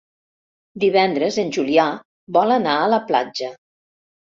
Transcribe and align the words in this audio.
Divendres 0.83 1.37
en 1.43 1.51
Julià 1.59 1.87
vol 2.39 2.57
anar 2.59 2.77
a 2.87 2.91
la 2.97 3.03
platja. 3.13 3.53